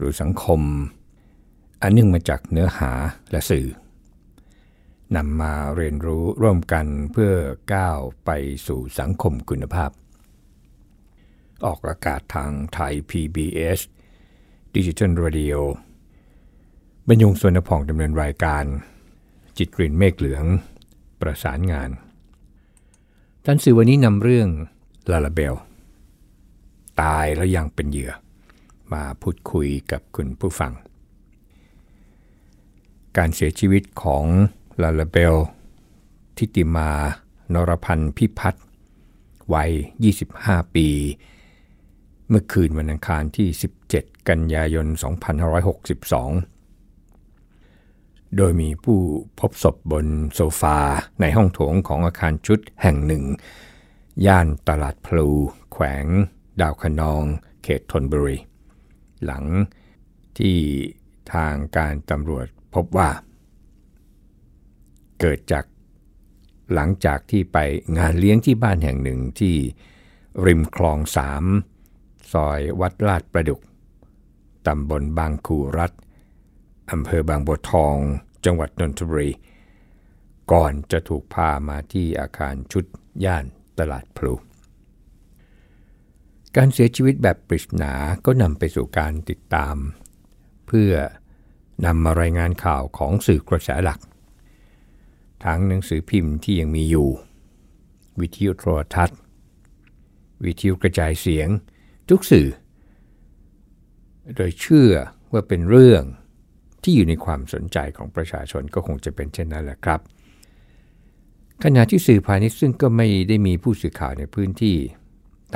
[0.00, 0.60] หรือสังคม
[1.82, 2.92] อันเนื่องมาจากเนื้อหา
[3.30, 3.66] และสื่อ
[5.16, 7.32] นำมาเรียนรู้ร่วมกันเพื่อ
[7.74, 8.30] ก้าวไป
[8.66, 9.90] สู่สังคมคุณภาพ
[11.64, 13.80] ออกอากาศทางไทย PBS
[14.76, 15.54] ดิจิทัล Radio
[17.08, 18.64] บรรยงสวนพองดำเนินรายการ
[19.58, 20.44] จิตกลิ่นเมฆเหลือง
[21.20, 21.90] ประสานงาน
[23.44, 24.48] ท่านสื่อวันนี้นำเรื่อง
[25.10, 25.54] ลาลาเบล
[27.02, 28.12] ตายแล้วยังเป็นเหยื่อ
[28.94, 30.72] มาพูดคุยกับคุณผู้ฟัง
[33.16, 34.24] การเสียชีวิตของ
[34.82, 35.36] ลาลาเบล
[36.36, 36.90] ทิติมา
[37.54, 38.64] นรพันธ์พิพัฒน์
[39.54, 39.70] วัย
[40.22, 40.88] 25 ปี
[42.28, 43.48] เมื่อคืนวันอังคารที่
[43.88, 45.06] 17 กันยายน 2562
[48.36, 48.98] โดยมีผู้
[49.38, 50.78] พบศพบนโซฟา
[51.20, 53.24] ในห้องโถงของอาคารชุดแห่งหนึ่ง
[54.26, 55.28] ย่านตลาดพลู
[55.72, 56.06] แขวง
[56.60, 57.22] ดาวคะนอง
[57.62, 58.36] เขตทนบุรี
[59.24, 59.44] หลัง
[60.38, 60.58] ที่
[61.34, 63.10] ทางการตำรวจพบว่า
[65.20, 65.64] เกิดจาก
[66.74, 67.58] หลังจากที่ไป
[67.98, 69.56] งานเลี้ยงที่บ้านแห่งหนึ่งที่
[70.46, 71.44] ริมคลองสาม
[72.32, 73.60] ซอยวัดลาดประดุก
[74.66, 75.92] ตำบลบางคูรัฐ
[76.90, 77.96] อำเภอบางบัวทอง
[78.44, 79.30] จังหวัดนนทบุรี
[80.52, 82.84] ก่อนจะถูกพามาที่อาคารชุด
[83.24, 83.44] ย่าน
[83.78, 84.32] ตลาดพลู
[86.56, 87.92] การเสียชีวิตแบบปริศนา
[88.26, 89.76] ก็นำไปสู่การติดตาม
[90.66, 90.92] เพื่อ
[91.84, 94.00] นำมารายงานข่าวของสื่อกระแสหลัก
[95.44, 97.08] ทั้งหนังสือพิมพ์ที่ยังมีอยู่
[98.20, 99.18] วิทยุโทรทัศน์
[100.44, 101.48] วิทยุกระจายเสียง
[102.08, 102.48] ทุกสื่อ
[104.36, 104.92] โดยเชื่อ
[105.32, 106.02] ว่าเป็นเรื่อง
[106.82, 110.00] ที่อยู่ในความสนใจของประชาชนก็คงจะเป็นเช่นนั้นแหละครับ
[111.64, 114.76] ขณะที่สื่อพาณิชย์ซึ่งก็ไม่ได้มีผู้สื่อข่าวในพื้นที่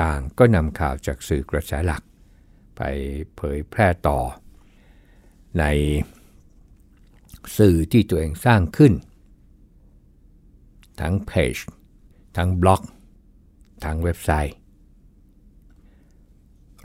[0.03, 2.03] ต่างก็นำข่าวจากสื่อกระแสหลัก
[2.77, 2.81] ไป
[3.35, 4.19] เผยแพร่ต่อ
[5.59, 5.63] ใน
[7.57, 8.93] สื่อที่ตัวเองสร้างขึ้น
[11.01, 11.55] ทั้งเพจ
[12.37, 12.81] ทั้งบล็อก
[13.85, 14.55] ทั้งเว็บไซต์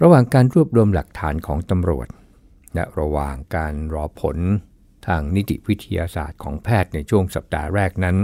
[0.03, 2.09] ระหว่างการรวบรวมหลักฐานของตำรวจ
[2.75, 4.38] และระหว่างการรอผล
[5.06, 8.16] ทางนิติวิทยาศาสตร์ของแพทย์ในช่วงสัปดาห์แรกนั้น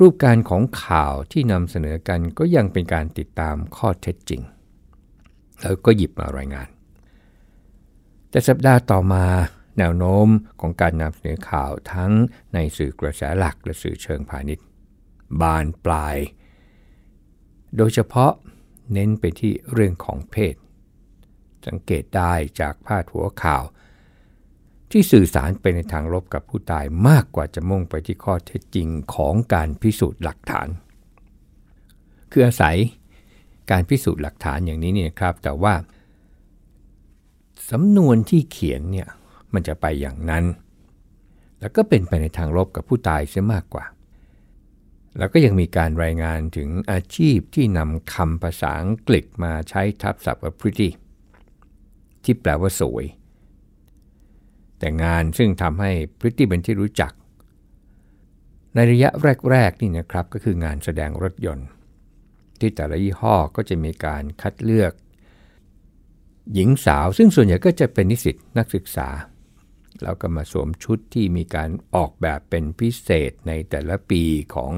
[0.00, 4.42] รูปการของข่าวที่นำเสนอกันก็ยังเป็นการติดตามข้อเท็จจริง
[5.60, 6.68] แล้วก็หยิบมารายงาน
[8.30, 9.24] แต่สัปดาห์ต่อมา
[9.78, 10.28] แนวโน้ม
[10.60, 12.12] ของการนำเสนอข่าวทั้ง
[12.54, 14.66] ในสื่อกระแสหลักและสื่อเชิงพาณิชย์
[15.40, 16.16] บานปลาย
[17.76, 18.32] โดยเฉพาะ
[18.92, 20.54] เน้นไปที่เรื่องของเพศ
[21.66, 23.62] สังเกตได้จากพาดหัวข่าว
[24.90, 30.68] ที่สื่อสารไปในทางลบกับผู้ตายมากกว่าจะมุ่งไปที่ข้อเท็จจริงของการพิสูจน์หลักฐาน
[32.32, 32.76] คืออาศัย
[33.70, 35.74] การพิสูจน์หลักฐานอย่างนี้เนี่ยครับ แต่ว่า
[37.70, 39.08] สำนวนที่เขียนเนี่ย
[39.52, 40.44] มันจะไปอย่างนั้น
[41.60, 43.84] แล้วก็เป็นไปในทางลบกับผู้ตายเสียมากกว่า
[45.18, 50.90] แล้วก็ยังมีการรายงานถึงอาชีพที่นำคำภาษาอังกฤษมาใช้ทับศัพท์ว่า pretty
[52.24, 53.04] ที่แปลว่าสวย
[54.80, 57.12] แต่งานซึ่งทำให้พริตตี้เป็นที่รู้จัก
[58.74, 59.10] ในระยะ
[59.50, 61.66] แรกๆนี่นะครับก็คืองานแสดงรถยนต์
[62.60, 64.92] ที่แต่ละยี่ห้อก็จะมีการคัดเลือก
[66.54, 69.08] หญิงสาวซึ่งส่วนใหญ่ก็จะเป็นนิสิตนักศึกษา
[70.02, 74.22] แล้วก็มาสวมชุดที่มีการออกแบบเป็นพิเศษในแต่ละปี
[74.54, 74.72] ของ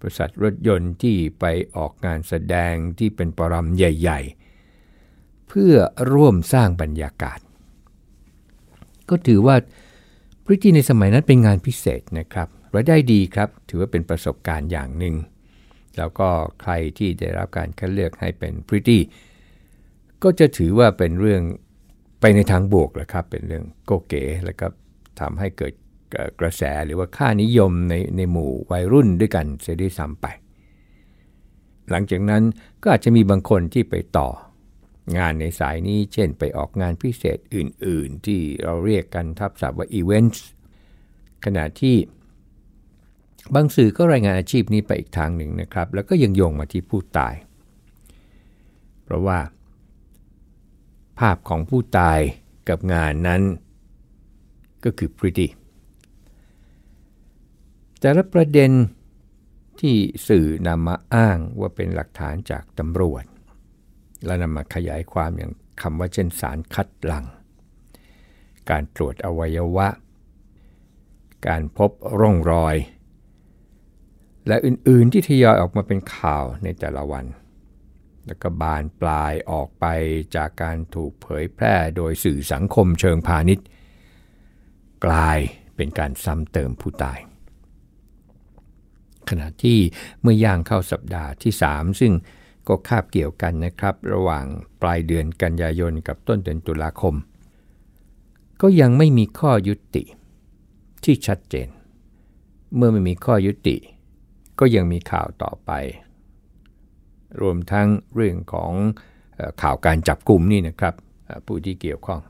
[0.00, 1.44] บริษัทรถยนต์ที่ไป
[1.76, 4.20] ออกงานแสดงที่เป็นปรำใหญ่
[4.84, 5.74] ๆ เพื่อ
[6.12, 7.38] ร่วมสร้างบรรยากาศ
[9.10, 9.56] ก็ถือว่า
[10.44, 15.14] พริตตี้ในสมัยนั้นเป็นงานพิเศษนะครับรายได้ดีครับ ถือว่าเป็นประสบการณ์อย่างหนึ่ง
[15.98, 16.28] แล้วก็
[16.62, 19.02] ใครที่ได้รับการคัดเลือกให้เป็นพริตตี้
[20.22, 21.42] ก็จะถือว่าเป็นเรื่อง
[22.20, 24.66] ไปในทางบวกแหละครับ เป็นเรื่องโกเก๋แล้วก็
[25.20, 25.72] ทำให้เกิด
[26.40, 30.26] กระแสหรือว่าค่านิยมในในหมู่วัยรุ่นด้วยกันเสียด้วยซ้ำไป
[31.90, 32.42] หลังจากนั้น
[32.82, 34.28] ก็อาจจะมีบางคนที่ไปต่อ
[35.16, 40.46] งานในสายนี้เช่นไปออกงานพิเศษอื่น ๆ ที่เราเรียกกันทับศัพท์ว่าอีเวนต์
[41.44, 41.96] ขณะที่
[43.54, 47.34] บางสื่อก็รายงานอาชีพนี้ไปอีกทางหนึ่งนะครับ แล้วก็ยังโยงมาที่ผู้ตาย
[49.04, 49.38] เพราะว่า
[51.18, 52.18] ภาพของผู้ตาย
[52.68, 53.42] กับงานนั้น
[54.84, 55.48] ก็คือ pretty
[58.00, 58.70] แต่ละประเด็น
[59.80, 59.96] ที่
[60.28, 63.24] สื่อนำมาอ้างว่าเป็นหลักฐานจากตำรวจ
[64.24, 67.24] และนำมาขยายความอย่างคำว่าเช่นสารคัดหลัง
[68.70, 69.88] การตรวจอวัยวะ
[71.48, 72.76] การพบร่องรอย
[74.48, 77.24] และอื่นๆที่ทยอยออกมาเป็นข่าวในแต่ละวัน
[78.26, 79.84] แล้วก็บานปลายออกไป
[80.36, 83.66] จากการถูกเผยแพร่โดยสื่อสังคมเชิงพาณิชย์
[85.06, 85.38] กลาย
[85.76, 87.18] เป็นการซ้ำเติมผู้ตาย
[89.28, 89.78] ขณะที่
[90.20, 92.12] เมื่อย่างเข้าสัปดาห์ที่ 3 ซึ่ง
[92.68, 94.44] ก็คาบเกี่ยวกันนะครับ ระหว่าง
[94.82, 97.14] ปลายเดือนกันยายนกับต้นเดือนตุลาคม
[98.62, 100.04] ก็ยังไม่มีข้อยุติ
[101.04, 101.68] ที่ชัดเจน
[102.76, 103.76] เมื่อไม่มีข้อยุติ
[104.58, 105.70] ก็ยังมีข่าวต่อไป
[107.40, 108.72] รวมทั้งเรื่องของ
[109.62, 110.94] ข่าวการจับกลุ่มนี่นะครับ
[111.46, 112.20] ผู้ที่เกี่ยวข้อง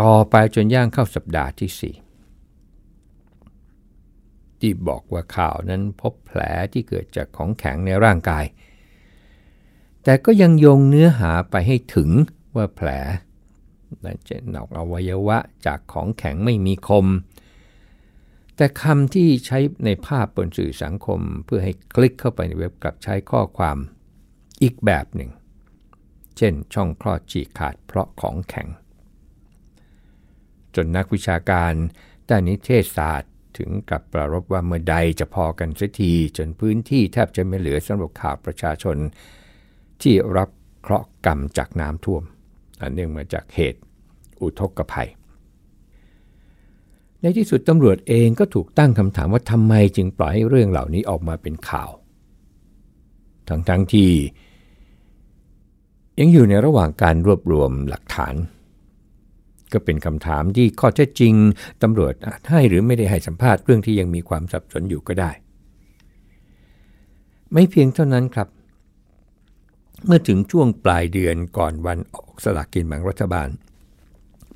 [0.00, 6.40] ต่อไปจนย่างเข้าสัปดาห์ที่ 4ที่บอกว่าข่าวนั้นพบแผล
[6.72, 8.44] ที่เกิดจากของแข็งในร่างกาย
[10.04, 12.10] แต่ก็ยังโยงเนื้อหาไปให้ถึง
[12.56, 12.88] ว่าแผล
[14.04, 17.06] นั่นจะนอกอวัยวะจากของแข็งไม่มีคม
[18.56, 23.78] แต่คำที่ใช้ในภาพบนสื่อสังคมเพื่อให้คลิกเข้าไปในเว็บกลับใช้ข้อความ
[24.62, 25.30] อีกแบบหนึ่ง
[26.36, 28.68] เช่นช่องคลอดฉีกขาดเพราะของแข็ง
[30.74, 31.72] จนนักวิชาการ
[32.28, 38.96] ด้านนิเทศศาสตร์ถึงกับประรบว่าเมื่อใดจะพอกันสักทีจนพื้นที่แทบจะไม่เหลือสำหรับข่าวประชาชน
[40.02, 40.48] ที่รับ
[40.82, 42.22] เคราะห์กรรมจากน้ำท่วม
[42.80, 43.80] อันเนื่องมาจากเหตุ
[44.40, 45.08] อุทกภัย
[47.20, 51.90] ในที่สุดตำรวจเองก็ถูกตั้งคำถามว่าทำไมจึงปล่อยให้เรื่องเหล่านี้ออกมาเป็นข่าว
[53.48, 54.10] ทั้งๆทที่
[56.20, 58.34] ยังอยู่ในระหว่างการรวบรวมหลักฐาน
[59.72, 61.34] ก็เป็นคำถามที่ข้อเท็จจริง
[61.82, 62.14] ตำรวจ
[62.50, 65.30] ให้หรือไม่ได้ให้สัมภาษณ์เรื่องที่ยังมีความสับสนอยู่ก็ได้
[67.52, 68.48] ไม่เพียงเท่านั้นครับ
[70.06, 73.48] เมื่อถึงช่วงปลายเดือนก่อนวันออกสลากกินแบ่งรัฐบาล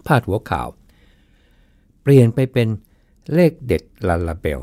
[0.06, 0.68] พาดหัวข่าว
[2.02, 2.68] เปลี่ยนไปเป็น
[3.34, 4.60] เลขเด็ดลาลาเบล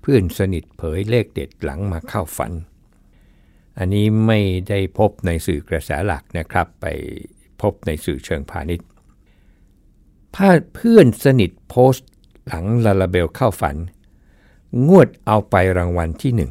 [0.00, 2.52] เพื่อนสนิทเผยเลขเด็ดหลังมาเข้าฝัน
[3.78, 6.86] อันนี้ไม่ได้พบในสื่อกระแสหลักนะครับ ไป
[7.60, 8.86] พบในสื่อเชิงพาณิชย์
[10.34, 12.08] พาเพื่อนสนิทโพสต์
[12.46, 13.76] หลังลาลาเบลเข้าฝัน
[14.86, 16.50] งวดเอาไปรางวัลที่หนึ่ง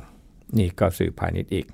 [0.57, 1.67] นี่ก็สื่อพาณิชย์อีก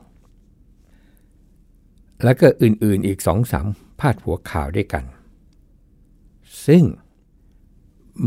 [2.24, 3.68] แล้วก็อื่นๆอีกสองสาม
[4.00, 5.04] พาดหัวข่าวด้วยกัน
[6.66, 6.84] ซึ่ง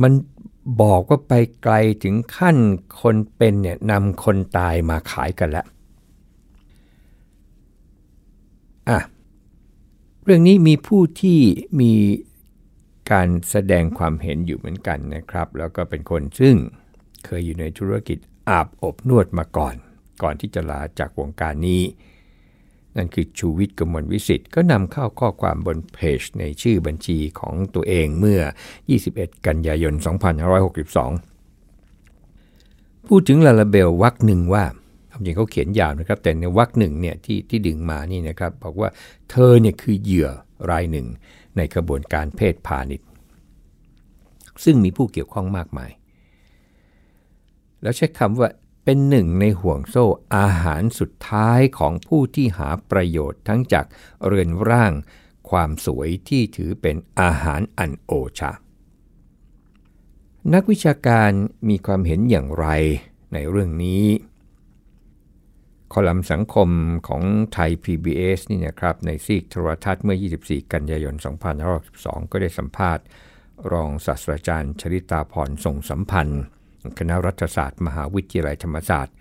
[0.02, 0.12] มัน
[0.82, 1.32] บอกว่าไป
[1.62, 2.56] ไกลถึงขั้น
[3.00, 5.66] คนเป็นเนี่ยนำคนตายมาขายกันแล้ว
[8.88, 8.98] อะ
[10.24, 11.40] เรื่องนี้มีผู้ที่
[11.80, 11.92] มี
[13.10, 16.54] การแสดงความเห็นอยู่เหมือนกันนะครับ แล้วก็เป็นคนซึ่ง
[17.24, 18.18] เคยอยู่ในธุรกิจ
[18.48, 19.74] อาบอบนวดมาก่อน
[20.22, 21.82] ก่อนที่จะลาจากวงการนี้
[22.96, 28.40] นั่นคือชูวิทย์กมลวิสิทธ์ก็นำเข้าข้อความบนเพจในชื่อบัญชีของตัวเองเมื่อ
[28.92, 29.98] 21 กันยายน 2562
[33.08, 34.64] พูดถึงลาลาเบลวักหนึ่งว่า
[35.12, 38.88] จริงเขาเขียนยาวนะครับ แต่ในวรรคหนึ่งเนี่ยที่ที่ดึงมานี่นะครับ บอกว่า
[39.30, 40.28] เธอเนี่ยคือเหยื่อ
[40.70, 41.06] รายหนึ่ง
[41.56, 43.08] ในกระบวนการเพศพาณิชย์
[44.64, 45.90] ซึ่งมีผู้เกี่ยวข้องมากมาย
[47.82, 48.48] แล้วใช้คำว่า
[48.88, 50.04] เป็นหนึ่งในห่วงโซ่
[50.36, 53.86] อาหารสุดท้ายของผู้ที่หาประโยชน์ทั้งจาก
[54.26, 54.92] เรือนร่าง
[55.50, 58.52] ความสวยที่ถือเป็นอาหารอันโอชา
[60.54, 61.30] นักวิชาการ
[61.68, 62.66] มีความเห็นอย่างไร
[63.32, 64.04] ในเรื่องนี้
[65.92, 66.68] คอลัมน์สังคม
[67.08, 71.14] ของไทย PBS นี่นะครับในซีกโทรทัศน์เมื่อ 24 กันยายน
[71.74, 73.04] 2512ก็ได้สัมภาษณ์
[73.72, 76.42] รองศาสตราจารย์ชริตาพรส่งสัมพันธ์
[76.98, 79.14] คณะรัฐศาสตร์ มหาวิทยาลัยธรรมศาสตร์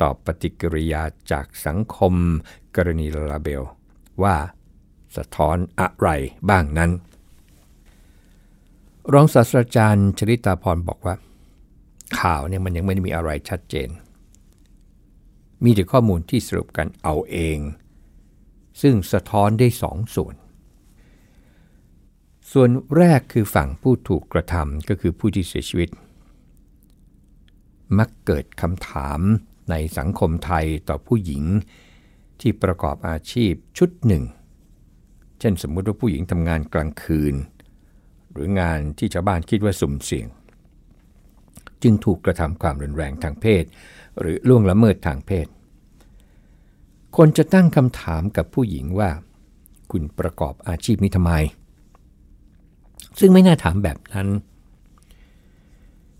[0.00, 2.14] ตอบปฏิกิริยาจากสังคม
[2.76, 3.62] กรณีลาลาเบล
[4.22, 4.36] ว่า
[5.16, 6.08] สะท้อนอะไร
[6.50, 6.90] บ้างนั้น
[9.12, 11.14] รองศาสตราจารย์ชริตาพรบอกว่า
[12.20, 13.88] ข่าวเนี่ยมันยังไม่ได้มีอะไรชัดเจน
[15.64, 17.58] มีแต่ข้อมูลที่สรุปกันเอาเอง
[18.80, 20.34] ซึ่งสะท้อนได้สองส่วน
[22.52, 25.88] ส่วนแรกคือฝั่งผู้ถูกกระทำก็คือผู้ที่เสียชีวิต
[27.98, 29.20] มักเกิดคำถาม
[29.70, 31.44] ในสังคมไทยต่อผู้หญิง
[32.40, 34.24] ที่ประกอบอาชีพชุดหนึ่ง
[35.40, 37.34] เช่นสมมุติว่าผู้หญิงทำงานกลางคืน
[38.32, 40.28] หรืองานที่ชาวบ้านคิดว่าสุ่มเสี่ยง
[41.82, 43.64] จึงถูกกระทำความรุนแรงทางเพศ
[44.20, 45.46] หรือล่วงละเมิดทางเพศ
[47.16, 49.10] คนจะตั้งคำถามกับผู้หญิงว่า
[49.90, 51.32] คุณประกอบอาชีพนี้ทำไม
[53.18, 54.28] ซึ่งไม่น่าถามแบบนั้น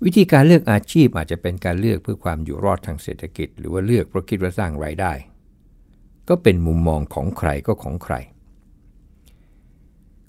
[0.04, 5.12] วิธีการเลือกอาชีพอาจจะเป็นการเลือกเพื่อความอยู่รอดทางเศรษฐกิจ หรือว่าเลือกเพราะคิดว่าสร้างไรายได้
[6.28, 8.14] ก็เป็นมุมมองของใครก็ของใคร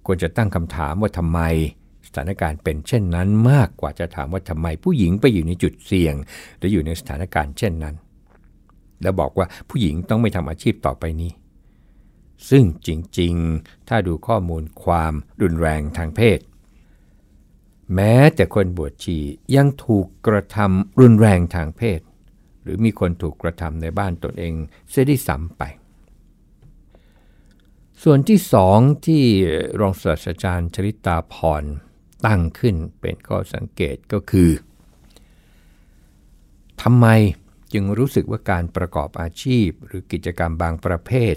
[0.06, 1.40] ควรจะตั้งคำถามว่าทำไม
[2.08, 6.16] สถานการณ์เป็นเช่นนั้นมากกว่าจะถามว่าทำไมผู้หญิงไปอยู่ในจุดเสี่ยง
[6.58, 7.96] หรืออยู่ในสถานการณ์เช่นนั้น
[9.02, 11.32] แล้วบอกว่าผู้หญิงต้องไม่ทำอาชีพต่อไปนี้
[12.50, 16.40] ซึ่งจริงๆ ถ้าดูข้อมูลความรุนแรงทางเพศ
[17.96, 19.17] แม้แต่คนบวชชี
[19.55, 22.00] ยังถูกกระทำรุนแรงทางเพศ
[22.63, 24.53] หรือมีคนถูกกระทำในบ้านตนเอง
[24.89, 25.63] เสียด้ซ้ำไป
[28.03, 29.24] ส่วนที่สองที่
[29.79, 31.63] รองศาสตราจารย์ชริตาพร
[32.25, 34.51] ตั้งขึ้นเป็นข้อสังเกตก็คือ
[36.81, 37.08] ทำไม
[37.74, 41.36] จึงรู้สึกว่าการประกอบอาชีพ หรือกิจกรรมบางประเภท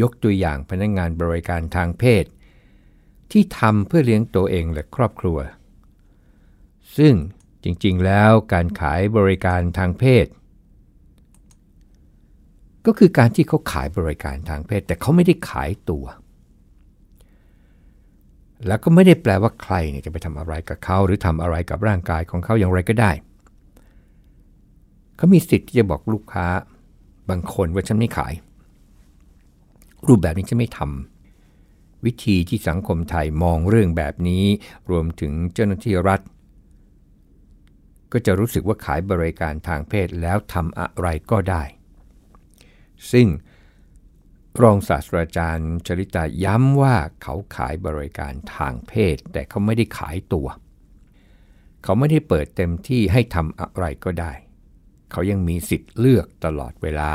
[0.00, 2.24] ยกตัวอย่างพนักงงานบริการทางเพศ
[3.30, 5.38] ที่ทำเพื่อเลี้ยงตัวเองและครอบครัว
[6.96, 7.14] ซึ่ง
[7.64, 10.26] จริงๆ แล้วการขายบริการทางเพศ
[12.86, 16.04] ก็คือการที่เขาขายบริการทางเพศ แต่เขาไม่ได้ขายตัว
[18.66, 23.12] แล้วก็ไม่ได้แปลว่าใครเนี่ยจะไปทำอะไรกับเขาหรือทำอะไรกับร่างกายของเขาอย่างไรก็ได้
[25.16, 26.46] เขามีสิทธิ์ที่จะบอกลูกค้า
[27.30, 28.34] บางคนว่าฉันไม่ขาย
[30.06, 34.44] รูปแบบนี้จะไม่ทำวิธีที่สังคมไทยมองเรื่องแบบนี้
[34.90, 36.20] รวมถึงเจ้าหน้าที่รัฐ
[38.18, 41.62] ก็จะรู้สึกว่าขายบริการทางเพศแล้วทำอะไรก็ได้
[43.12, 43.28] ซึ่ง
[44.62, 50.48] รองศาสตราจารย์ชริตาย้ำว่าเขาขายบริการทางเพศ แต่เขาไม่ได้ขายตัว
[51.82, 54.32] เขาไม่ได้เปิดเต็มที่ให้ทำอะไรก็ได้
[55.10, 57.12] เขายังมีสิทธิ์เลือกตลอดเวลา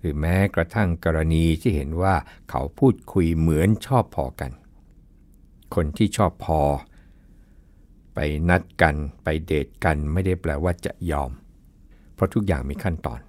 [0.00, 2.14] หรือแม้กระทั่งกรณีที่เห็นว่า
[2.50, 4.52] เขาพูดคุยเหมือนชอบพอกัน
[5.74, 6.60] คนที่ชอบพอ
[8.20, 11.30] ไปนัดกันไปเดทกันไม่ได้แปลว่าจะยอม
[12.14, 13.20] เพราะทุกอย่างมีขั้นตอน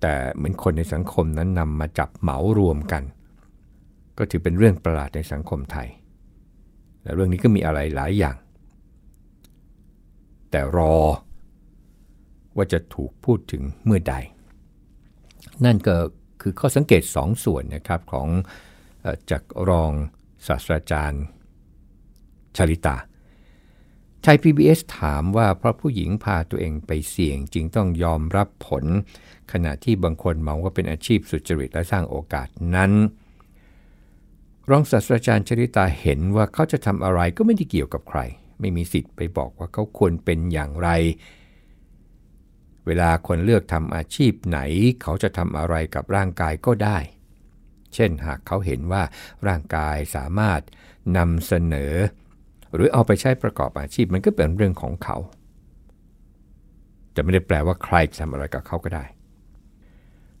[0.00, 3.02] แต่เหมือนคนในสังคมนั้นนำมาจับเหมารวมกัน
[4.18, 5.88] ก็ถือเป็นเรื่องประหลาดในสังคมไทย
[7.02, 8.36] และเรื่องนี้ก็มีอะไรหลายอย่าง
[10.50, 10.96] แต่รอ
[12.56, 14.14] ว่าจะถูกพูดถึงเมื่อใด
[15.64, 15.96] นั่นก็
[16.40, 18.28] คือข้อสังเกตสองส่วนนะครับของ
[19.30, 19.92] จากรอง
[20.46, 21.24] ศาสตราจารย์
[22.56, 22.96] ชลิตา
[24.24, 28.84] ไทย PBS ถามว่าเพราะผู้หญิงพาตัวเองไปเสี่ยงจึงต้องยอมรับผล
[29.52, 32.92] ขณะที่บางคนมองว่าเป็นอาชีพสุจริตและสร้างโอกาสนั้น
[34.70, 38.20] รองศาสตราจารย์ชริตาเห็นว่าเขาจะทำอะไรก็ไม่ได้เกี่ยวกับใคร
[38.60, 40.88] ไม่มีสิทธิ์ไปบอกว่าเขาควรเป็นอย่างไร
[42.86, 44.58] เวลาคนเลือกทำอาชีพไหน
[45.02, 46.98] เขาจะทำอะไรกับร่างกายก็ได้
[47.94, 49.02] เช่นหากเขาเห็นว่า
[49.48, 50.60] ร่างกายสามารถ
[51.16, 51.94] นำเสนอ
[52.74, 55.16] หรือเอาไปใช้ประกอบอาชีพมันก็เป็นเรื่องของเขา
[57.14, 59.04] จะไม่ได้แปลว่าใครจะทำอะไรกับเขาก็ได้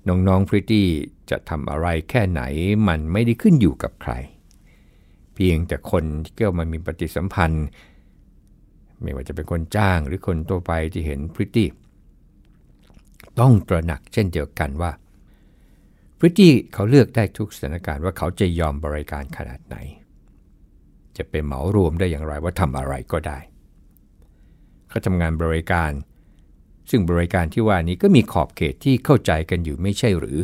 [0.08, 0.86] น้องๆพริตตี้
[1.30, 2.42] จะทำอะไรแค่ไหน
[2.88, 4.12] มันไม่ได้ขึ้นอยู่กับใคร
[5.34, 7.66] เพียงแต่คนที่เกี่ยวมันมีปฏิสัมพันธ์
[9.02, 11.68] ไม่ว่าจะเป็นคนจ้างหรือคนตัวไปที่เห็นพริตตี้
[13.40, 14.92] ต้องตระหนักเช่นเดียวกันว่า
[16.18, 19.76] พริตตี้เขาเลือกได้ทุกสถานการณ์ว่าเขาจะยอมบริการขนาดไหน
[21.16, 23.38] จะเป็นเหมารวมได้อย่างไรว่าทำอะไรก็ได้
[24.88, 25.92] เขาทำงานบริการ
[26.90, 30.38] ซึ่งบริการที่ว่านี้ก็มีขอบเขตที่เข้าใจกันอยู่ไม่ใช่หรือ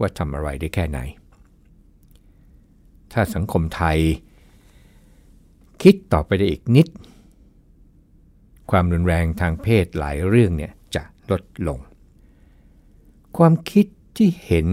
[0.00, 0.98] ว่าทำอะไรได้แค่ไหน
[3.12, 3.98] ถ้าสังคมไทย
[5.82, 6.88] คิดต่อไปได้อีกนิด
[8.70, 11.78] ความรุนแรงทางเพศหลายเรื่องเนี่ยจะลดลง
[13.36, 13.86] ความคิด
[14.16, 14.68] ที่เห็น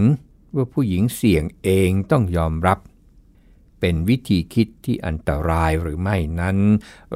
[0.54, 2.78] ว่าผู้หญิงเสี่ยงเองต้องยอมรับ
[3.84, 6.58] เป็นวิธีคิดที่อันตรายหรือไม่นั้น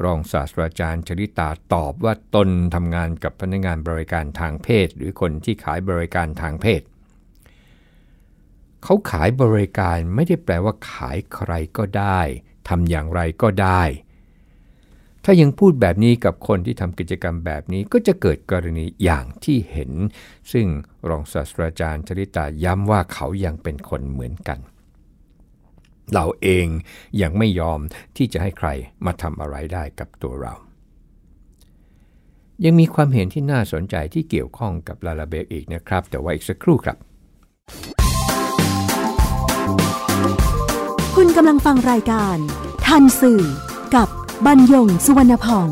[0.03, 6.81] รองศาสตราจารย์ชริตาตอบว่าตนทำงานกับพนักงานบริการทางเพศ หรือคนที่ขายบริการทางเพศ
[8.83, 12.19] เขาขายบริการไม่ได้แปลว่าขายใครก็ได้
[12.69, 13.83] ทำอย่างไรก็ได้
[15.23, 19.91] ถ้ายังพูดแบบนี้กับคนที่ทำกิจกรรมแบบนี้ก็จะเกิดกรณีอย่างที่เห็น
[20.51, 20.67] ซึ่ง
[21.09, 24.59] รองศาสตราจารย์ชริตาย้ำว่าเขายังเป็นคนเหมือนกัน
[26.13, 26.67] เราเอง
[27.21, 27.79] ยังไม่ยอม
[28.17, 28.69] ที่จะให้ใคร
[29.05, 30.53] มาทำอะไรได้กับตัวเรา
[32.65, 36.97] ยังมีความเห็นที่น่าสนใจที่เกี่ยวข้องกับลาลาเบลอีกนะครับ แต่ว่าอีกสักครู่ครับ
[41.15, 42.37] คุณกำลังฟังรายการ
[42.85, 43.41] ทันสื่อ
[43.95, 44.07] กับ
[44.45, 45.67] บรรยงสุวรรณพอง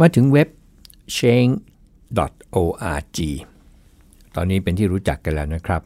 [0.00, 0.48] มาถึงเว็บ
[1.16, 1.54] Change
[2.16, 3.18] webchange.org
[4.40, 5.82] ตอนนี้เป็นที่รู้จักกันแล้วนะครับ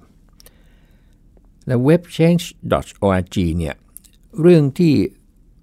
[1.66, 3.74] และ webchange.org เนี่ย
[4.40, 4.94] เรื่องที่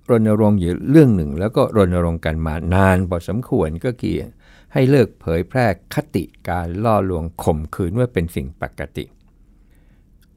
[0.10, 4.16] รณรงค์อยู่เรื่องหนึ่ง แล้วก็รณรงค์กันมานานพอสมควรก็คือ
[4.74, 9.06] ให้เลิกเผยแพร่คติการล่อลวงข่มขืนว่าเป็นสิ่งปกติ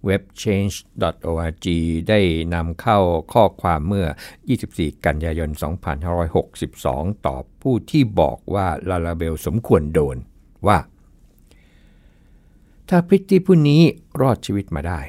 [0.09, 1.67] webchange.org
[2.09, 2.21] ได้
[2.55, 2.99] นำเข้า
[3.33, 4.07] ข้อความเมื่อ
[4.55, 5.51] 24 กันยายน
[6.33, 10.17] 2562 ต่อผู้ที่บอกว่าลาลาเบลสมควรโดน
[10.67, 10.79] ว่า
[12.95, 13.83] ถ้าพริตตี้ผู้นี้
[14.21, 15.01] รอดชีวิตมาได้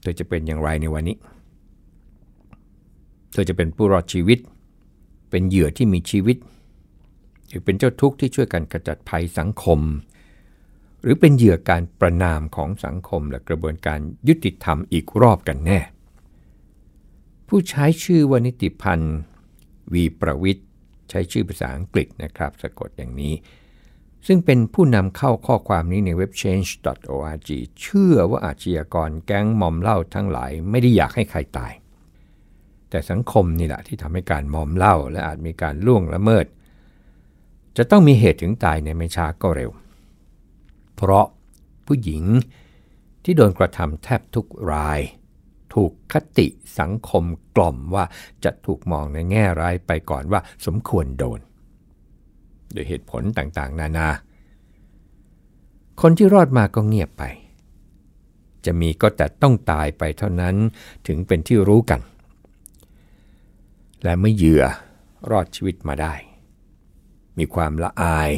[0.00, 1.16] เธอจะเป็นอย่างไรในวันนี้
[3.32, 4.38] เธอจะเป็นผู้รอดชีวิต
[5.30, 6.36] เป็นเหยื่อที่มีชีวิต
[7.48, 9.80] หรือเป็นเจ้าทุกข์ที่ช่วยกันกระจัดภัยสังคม
[11.02, 15.80] หรือเป็นเหยื่อการประนามของสังคมและกระบวนการยุติธรรมอีกรอบกันแน่
[17.48, 19.16] ผู้ใช้ชื่อวนิติพันธ์
[19.92, 20.66] วีประวิทย์
[21.10, 23.34] ใช้ชื่อภาษาอังกฤษนะครับ สะกดอย่างนี้
[24.26, 27.48] ซึ่งเป็นผู้นำเข้าข้อความนี้ในเว็บ change.org
[27.80, 31.72] เชื่อว่าอาชญากรแก๊งมอมเหล้าทั้งหลายไม่ได้อยากให้ใครตาย
[32.90, 36.46] แต่สังคมนี่แหละที่ทำให้การมอมเหล้าและอาจมีการล่วงละเมิด
[37.76, 39.70] จะต้องมีเหตุถึงตายในไม่ช้าก็เร็ว
[40.96, 41.26] เพราะ
[41.86, 42.24] ผู้หญิง
[43.24, 45.00] ที่โดนกระทำแทบทุกราย
[45.74, 46.46] ถูกคติ
[46.78, 47.24] สังคม
[47.56, 48.04] กล่อมว่า
[48.44, 51.40] จะถูกมองในแง่ร้ายไปก่อนว่าสมควรโดน
[52.72, 54.08] โดยเหตุผลต่างๆ นานา
[56.00, 57.22] คนที่รอดมาก็เงียบไป
[58.64, 60.56] จะมีก็แต่ต้องตายไปเท่านั้น
[61.06, 62.00] ถึงเป็นที่รู้กัน
[64.02, 64.64] และเมื่อเหยื่อ
[65.30, 66.14] รอดชีวิตมาได้
[67.38, 68.30] มีความละอาย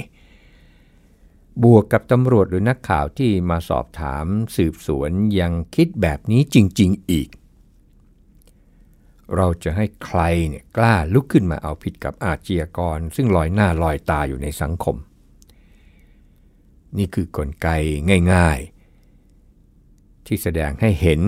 [1.62, 4.26] บวกกับตำรวจหรือนักข่าวที่มาสอบถาม
[4.56, 5.10] สืบสวน
[5.40, 7.28] ยังคิดแบบนี้จริง ๆ อีก
[9.36, 14.96] เราจะให้ใครเนี่ยกล้าลุกขึ้นมาเอาผิดกับอาชญากร ซึ่งลอยหน้าลอยตาอยู่ในสังคม
[16.98, 17.68] นี่คือกลไก
[18.32, 21.22] ง่ายๆ ที่แสดงให้เห็น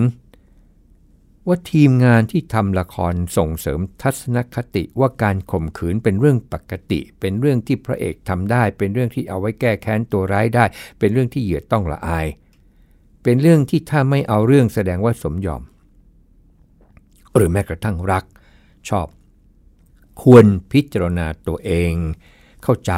[1.47, 10.65] ว่าทีมงานที่ทำละครส่งเสริมทัศนคติว่าการข่มขืนเป็นเรื่องปกติ เป็นเรื่องที่พระเอกทำได้ เป็นเรื่องที่เอาไว้แก้แค้นตัวร้ายได้
[10.99, 12.27] เป็นเรื่องที่เหยื่อต้องละอาย
[13.23, 15.61] เป็นเรื่องที่ถ้าไม่เอาเรื่องแสดงว่าสมยอม
[17.35, 18.25] หรือแม้กระทั่งรัก
[18.89, 19.07] ชอบ
[20.21, 21.93] ควรพิจารณาตัวเอง
[22.63, 22.93] เข้าใจ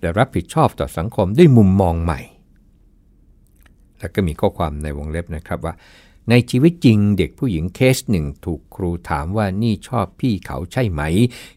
[0.00, 2.20] และรับผิดชอบต่อสังคมด้วยมุมมองใหม่
[3.98, 5.74] แล้วก็มีข้อความในวงเล็บนะครับว่า
[6.30, 11.02] ในชีวิตจริงเด็กผู้หญิงเคสหนึ่งถูกครูถามว่านี่ชอบพี่เขาใช่ไหม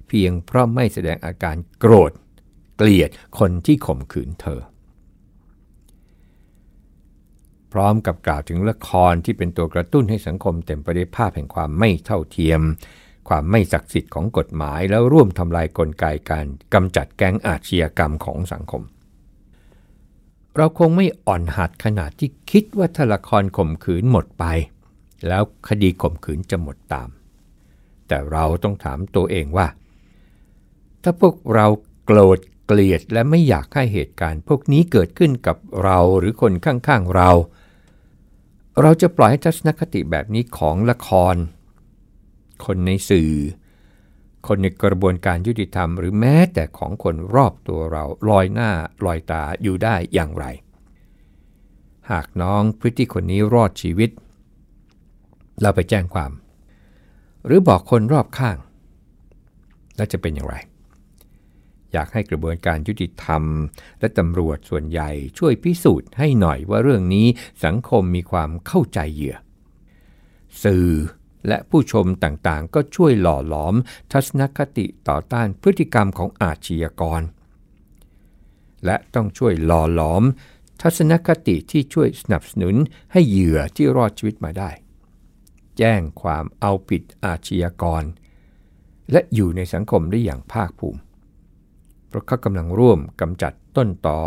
[0.07, 2.11] เพียงเพราะไม่แสดงอาการโกรธ
[2.77, 3.09] เกลียด
[3.39, 4.61] คนที่ข่มขืนเธอ
[7.66, 12.61] พ ร้อมกับกล่าวถึงละครที่เป็นตัวกระตุ้นให้สังคมเต็มไปด้วยภาพแห่งความไม่เท่าเทียม
[13.29, 18.83] ความไม่ศักดิ์สิทธิ์ของกฎหมาย แล้วร่วมทำลายกลไกการกำจัดแก๊งอาชญากรรมของสังคม
[20.55, 24.45] เราคงไม่อ่อนหัดขนาดที่คิดว่าถ้าละครข่มขืนหมดไป
[25.27, 27.09] แล้วคดีข่มขืนจะหมดตาม
[28.07, 29.67] แต่เราต้องถามตัวเองว่า
[31.03, 31.65] ถ้าพวกเรา
[32.05, 37.31] โกรธเกลียดและไม่อยากให้เหตุการณ์ พวกนี้เกิดขึ้นกับเราหรือคนข้างๆเรา
[38.81, 41.35] เราจะปล่อยให้ทัศนคติแบบนี้ของละคร
[42.65, 43.31] คนในสื่อ
[44.47, 48.71] คนในกระบวนการยุติธรรม หรือแม้แต่ของคนรอบตัวเราลอยหน้า
[49.05, 50.45] ลอยตาอยู่ได้อย่างไร
[52.11, 54.09] หากน้องพริตตี้คนนี้รอดชีวิต
[55.61, 56.31] เราไปแจ้งความ
[57.45, 58.57] หรือบอกคนรอบข้าง
[59.95, 60.55] แล้วจะเป็นอย่างไร
[61.93, 63.43] อยากให้กระบวนการยุติธรรม
[63.99, 67.27] และตำรวจส่วนใหญ่ช่วยพิสูจน์ให้หน่อยว่าเรื่องนี้
[67.65, 69.35] สังคมมีความเข้าใจเหยื่อ
[70.63, 70.89] สื่อ
[71.47, 73.75] และผู้ชมต่างๆ ก็ช่วยหล่อหลอม
[74.11, 77.21] ทัศนคติต่อต้านพฤติกรรมของอาชญากร
[78.85, 80.23] และต้องช่วยหล่อหลอม
[80.81, 82.75] ทัศนคติที่ช่วยสนับสนุน
[83.11, 84.71] ให้เหยื่อที่รอดชีวิตมาได้
[85.77, 88.03] แจ้งความเอาผิดอาชญากร
[89.11, 90.99] และอยู่ในสังคมได้อย่างภาคภูมิ
[92.07, 94.19] เพราะเขากำลังร่วมกำจัดต้นตอ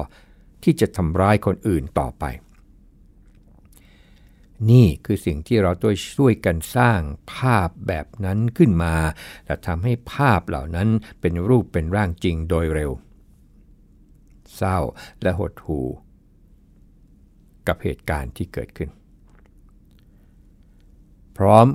[0.62, 2.25] ที่จะทำร้ายคนอื่นต่อไป
[4.71, 7.01] นี่คือสิ่งที่เราต้องช่วยกันสร้าง
[7.33, 8.95] ภาพแบบนั้นขึ้นมา
[9.47, 10.88] และทำให้ภาพเหล่านั้น
[11.21, 12.90] เป็นรูปเป็นร่างจริงโดยเร็ว
[14.57, 14.79] เศร้า
[15.23, 15.87] และหดหู่
[17.66, 18.90] กับเหตุการณ์ที่เกิดขึ้น
[21.38, 21.66] พร้อม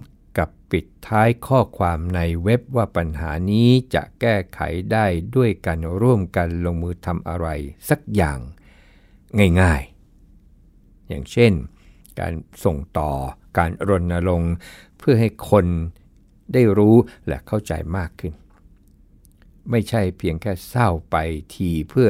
[0.72, 4.60] ปิดท้ายข้อความในเว็บว่าปัญหานี้จะแก้ไข
[4.92, 7.48] ได้ด้วยการร่วมกันลงมือทำอะไร
[7.90, 8.40] สักอย่าง
[9.62, 11.54] ง่ายๆ อย่างเช่น
[12.20, 13.12] การส่งต่อ
[13.58, 14.54] การรณรงค์
[14.98, 15.66] เพื่อให้คน
[16.54, 16.96] ได้รู้
[17.28, 18.34] และเข้าใจมากขึ้น
[19.72, 21.16] ไม่ใช่เพียงแค่เศร้าไป
[21.54, 22.10] ทีเพื่อ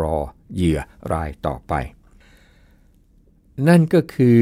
[0.00, 0.16] รอ
[0.54, 0.80] เหยื่อ
[1.12, 1.74] รายต่อไป
[3.68, 4.38] นั่นก็คือ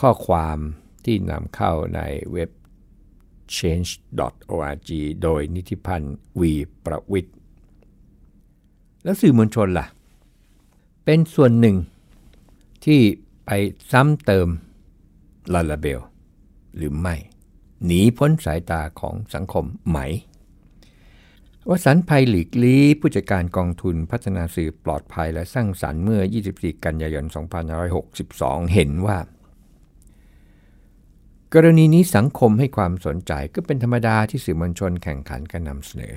[0.00, 0.58] ข้อความ
[1.04, 2.00] ที่นำเข้าใน
[2.32, 2.50] เว็บ
[3.56, 4.90] change.org
[5.22, 6.52] โดยนิติพันธ์วี
[6.84, 7.34] ประวิทย์
[9.04, 9.86] แล้วสื่อมวลชนล่ะ
[11.04, 11.76] เป็นส่วนหนึ่ง
[12.84, 13.00] ที่
[13.46, 13.50] ไป
[13.92, 14.48] ซ้ำเติม
[15.54, 16.00] ลาลาเบล
[16.76, 17.16] หรือไม่
[17.84, 19.98] หนีพ้นสายตาของสังคมไหม
[21.68, 27.24] วสันภัยหลีกลีผู้จัดการกองทุนพัฒนาสื่อปลอดภัยและสร้างสรรค์เมื่อ 24 กันยายน
[27.98, 29.18] 2562 เห็นว่า
[31.54, 36.14] กรณีนี้สังคมให้ความสนใจก็เป็นธรรมดาที่สื่อมวลชนแข่งขันกันนำเสนอ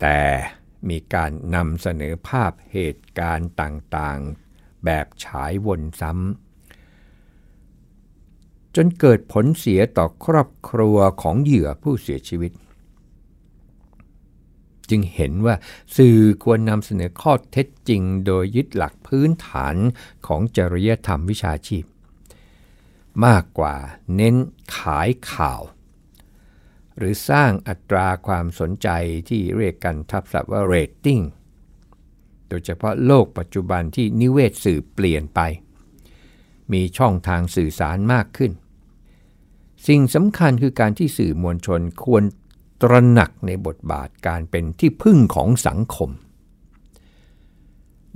[0.00, 0.20] แต่
[0.88, 12.52] มีการนำเสนอภาพเหตุการณ์ต่างๆ แบบฉายวนซ้ำจนเกิดผลเสียต่อครอบครัวของเหยื่อผู้เสียชีวิต
[14.90, 15.54] จึงเห็นว่า
[15.96, 19.76] สื่อควรนำเสนอข้อเท็จจริงโดยยึดหลักพื้นฐาน
[20.26, 21.84] ของจริยธรรมวิชาชีพ
[23.26, 23.74] มากกว่า
[24.16, 24.36] เน้น
[24.76, 25.62] ขายข่าว
[26.96, 28.88] หรือสร้างอัตราความสนใจ
[29.28, 31.20] ที่เรียกกันทับศัพท์ว่าเรตติ้ง
[32.48, 35.40] โดยเฉพาะโลกปัจจุบันที่นิเวศสื่อเปลี่ยนไป
[36.72, 38.52] มีช่องทางสื่อสารมากขึ้น
[39.86, 42.22] สิ่งสำคัญคือการที่สื่อมวลชนควร
[42.82, 46.10] ตระหนักในบทบาทการเป็นที่พึ่งของสังคม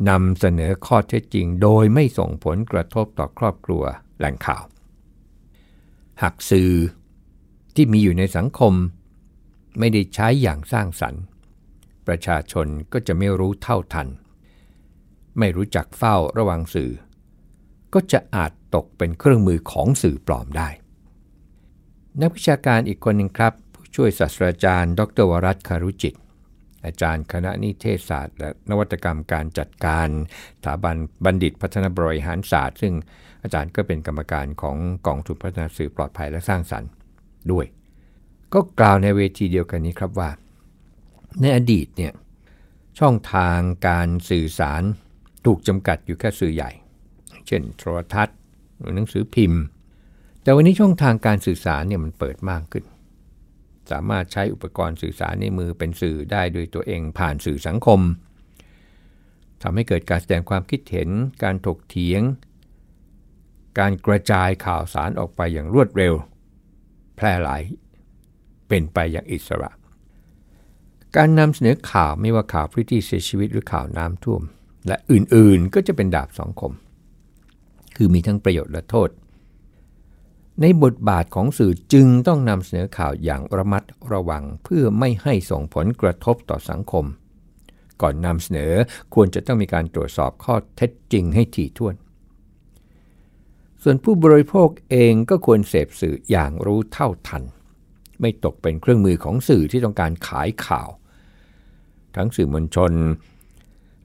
[0.09, 3.83] นำเสนอข้อเท็จจริงโดยไม่ส่งผลกระทบต่อครอบครัว
[4.19, 4.65] แหล่งข่าว
[6.23, 6.73] หากสื่อ
[7.75, 8.75] ที่มีอยู่ในสังคม
[9.79, 11.23] ไม่ได้ใช้อย่างสร้างสรรค์
[12.07, 14.09] ประชาชนก็จะไม่รู้เท่าทัน
[15.39, 16.91] ไม่รู้จักเฝ้าระวังสื่อ
[17.95, 20.69] ก็จะอาจตกเป็นเครื่องมือของสื่อปลอมได้
[22.21, 26.15] นักวิชาการอีกคนหนึ่งครับ ผู้ช่วยศาสตราจารย์ ดรวรัตคารุจิต
[26.85, 30.09] อาจารย์คณะนิเทศศาสตร์ และนวัตกรรมการจัดการ
[30.59, 32.95] สถาบันบัณฑิตพัฒนาบริหารศาสตร์ ซึ่ง
[33.47, 36.91] อาจารย์ก็เป็นกรรมการของกองทุนพัฒนาสื่อปลอดภัยและสร้างสรรค์
[37.53, 37.67] ด้วย
[38.55, 40.31] ก็กล่าวในเวทีเดียวกันนี้ครับว่า
[41.41, 42.13] ในอดีตเนี่ย
[42.99, 44.83] ช่องทางการสื่อสาร
[45.47, 46.71] ถูกจำกัดอยู่แค่สื่อใหญ่
[47.47, 48.37] เช่นโทรทัศน์
[48.79, 49.63] หรือหนังสือพิมพ์
[50.43, 52.85] แต่วันนี้ช่องทางการสื่อสารเนี่ยมันเปิดมากขึ้น
[53.91, 58.01] สามารถใช้อุปกรณ์สื่อสารในมือเป็นสื่อได้โดยตัวเองผ่านสื่อสังคม
[59.63, 61.09] ทำให้เกิดการแสดงความคิดเห็น
[61.43, 62.23] การถกเถียง
[63.79, 66.15] การกระจายข่าวสารออกไปอย่างรวดเร็ว
[67.17, 67.63] แพร่หลาย
[68.69, 69.71] เป็นไปอย่างอิสระ
[71.17, 74.43] การนำเสนอข่าวไม่ว่าข่าวพริตี้เสียชีวิตหรือข่าวน้ำท่วม
[74.87, 76.73] และอื่นๆก็จะเป็นดาบสองคม
[77.97, 79.11] คือมีทั้งประโยชน์และโทษ
[80.61, 87.05] ในบทบาทของสื่อจึงต้องนำเสนอข่าวอย่างระมัดระวังเพื่อไม่ให้ส่งผลกระทบต่อสังคม
[88.03, 88.73] ก่อนนำเสนอ
[89.15, 91.95] ควรจะต้องมีการตรวจสอบข้อเท็จจริงให้ถี่ถ้วน
[93.83, 97.43] ส่วนผู้บริโภคเองก็ควรเสพสื่ออย่างรู้เท่าทัน
[98.21, 100.89] ไม่ตกเป็นเครื่องมือของสื่อที่ต้องการขายข่าว
[102.17, 102.93] ทั้งสื่อมวลชน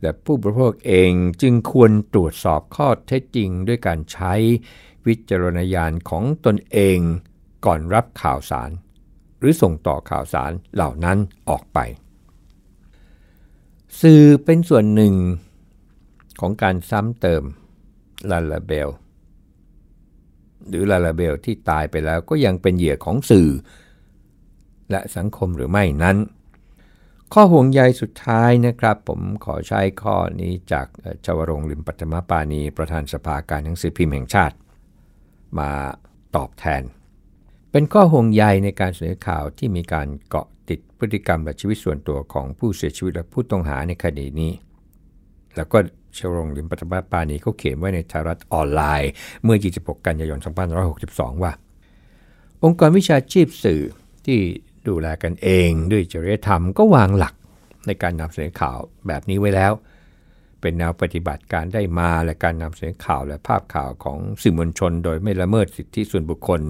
[0.01, 4.33] และผู้บริโภคเองจึงควรตรวจสอบข้อเท็จจริงด้วยการใช้
[5.07, 6.99] วิจารณญาณของตนเอง
[7.65, 8.69] ก่อนรับข่าวสาร
[9.39, 11.17] หรือส่งต่อข่าวสารเหล่านั้น
[11.49, 11.79] ออกไป
[14.01, 15.15] สื่อเป็นส่วนหนึ่ง
[16.39, 17.43] ของการซ้ำเติม
[18.31, 18.89] ลาลาเบล
[20.69, 23.49] หรือลาลาเบลที่ตายไปแล้วก็ยังเป็นเหยื่อของสื่อ
[24.91, 26.17] และสังคมหรือไม่นั้น
[27.33, 30.87] ข้อห่วงใยสุดท้ายนะครับ ผมขอใช้ข้อนี้จาก
[31.25, 34.55] ชวรงลิมปัตมปานีประธานสภาการหนังสือพิมพ์แห่งชาติ
[35.59, 35.71] มา
[36.35, 36.83] ตอบแทน
[37.71, 44.51] เป็นข้อห่วงใยในการเสนอข่าวที่มีการเกาะติดพฤติกรรมและชีวิตส่วนตัวของผู้เสียชีวิตและผู้ต้องหาในคดีนี้
[45.55, 45.77] แล้วก็
[46.17, 49.11] ชรงลิมปัตบาปานีเขาเขียนไว้ในทารัฐออนไลน์
[49.43, 50.39] เมื่อ 26 กันยายน
[50.91, 51.53] 2562 ว่า
[52.63, 53.81] องค์กรวิชาชีพสื่อ
[54.25, 54.39] ที่
[54.87, 57.33] ดูแลกันเองด้วยจริยธรรมก็วางหลัก
[57.87, 59.71] ในการนำเสนอข่าวแบบนี้ไว้แล้ว
[60.61, 66.61] เป็นแนวปฏิบัติการได้มาและการนำเสนอข่าวและภาพข่าวของสื่อมวลชน โดยไม่ละเมิดสิทธิส่วนบุคคล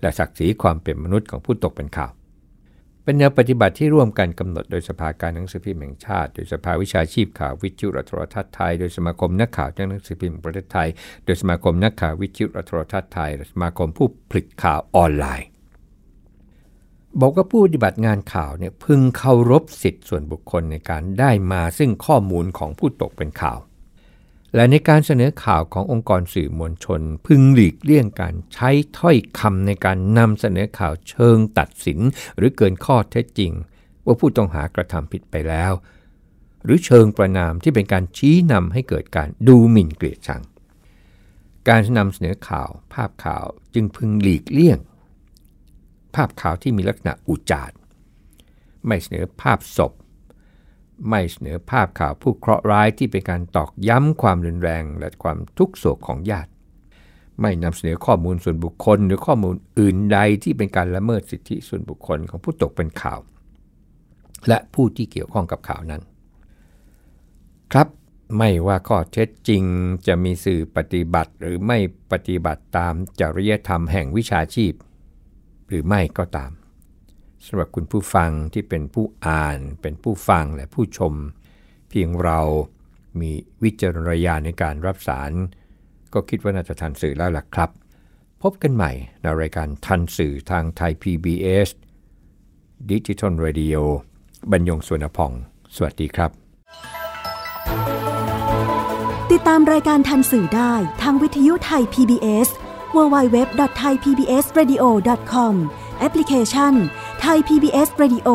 [0.00, 2.12] และศักดิ์ศรีความเป็นมนุษย์ของผู้ตกเป็นข่าว
[3.08, 10.88] เป็นแนวปฏิบัติที่ร่วมกันกำหนดโดยสภาการหนังสือพิมพ์แห่งชาติ โดยสภาวิชาชีพข่าววิจิตรโทรทัศน์ไทย โดยสมาคมนักข่าวจากหนังสือพิมพ์ประเทศไทย
[11.24, 15.48] โดยสมาคมนักข่าววิจิตรโทรทัศน์ไทยสมาคมผู้ผลิตข่าวออนไลน์
[17.20, 23.58] บอกว่าผู้ปฏิบัติงานข่าวเนี่ยพึงเคารพสิทธิส่วนบุคคลในการได้มาซึ่งข้อมูลของผู้ตกเป็นข่าว
[24.54, 31.98] และในการเสนอข่าวขององค์กรสื่อมวลชน พึงหลีกเลี่ยงการใช้ถ้อยคำในการนำเสนอข่าวเชิงตัดสิน
[32.36, 33.52] หรือเกินข้อเท็จจริง
[34.04, 35.72] ว่าผู้ต้องหากระทำผิดไปแล้ว
[36.64, 40.42] หรือเชิงประนามที่เป็นการชี้นำให้เกิดการดูหมิ่นเกลียดชัง
[41.68, 44.78] การนำเสนอข่าวภาพข่าวจึงพึงหลีกเลี่ยง
[46.14, 47.74] ภาพข่าวที่มีลักษณะอุจาร
[48.86, 49.92] ไม่เสนอภาพศพ
[51.08, 56.50] ไม่เสนอภาพข่าวผู้เคราะห์ร้ายที่เป็นการตอกย้ำความรุนแรงและความทุกโศกของญาติ
[57.40, 63.20] ไม่นำเสนอข้อมูลส่วนบุคคล หรือข้อมูลอื่นใดที่เป็นการละเมิดสิทธิส่วนบุคคลของผู้ตกเป็นข่าว
[64.48, 66.02] และผู้ที่เกี่ยวข้องกับข่าวนั้น
[67.72, 67.88] ครับ
[68.38, 69.62] ไม่ว่าข้อเท็จจริง
[70.06, 71.78] จะมีสื่อปฏิบัติหรือไม่
[72.12, 74.72] ปฏิบัติตามจริยธรรมแห่งวิชาชีพ
[75.68, 76.50] หรือไม่ก็ตาม
[77.46, 81.14] สำหรับคุณผู้ฟังที่เป็นผู้อ่าน เป็นผู้ฟังและผู้ชม
[81.88, 82.40] เพียงเรา
[83.20, 83.30] มี
[83.62, 85.32] วิจารณญาณในการรับสาร
[86.12, 87.70] ก็คิดว่าน่าจะทันสื่อแล้วล่ะครับ
[88.42, 91.68] พบกันใหม่ในรายการทันสื่อทางไทย PBS
[92.90, 93.76] Digital Radio
[94.52, 95.32] บรรยงสวนพอง
[95.76, 96.30] สวัสดีครับ
[99.32, 102.48] ติดตามรายการทันสื่อได้ทางวิทยุไทย PBS
[102.96, 105.54] www.thaipbsradio.com
[105.98, 106.74] แอปพลิเคชัน
[107.36, 108.28] ย PBS Radio